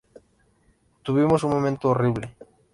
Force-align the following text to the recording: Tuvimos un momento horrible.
Tuvimos 1.03 1.43
un 1.43 1.51
momento 1.51 1.89
horrible. 1.89 2.33